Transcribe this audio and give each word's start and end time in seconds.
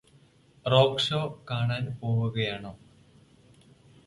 rock show 0.65 1.19
കാണാൻ 1.49 1.85
പോവുകയാണോ 1.99 2.73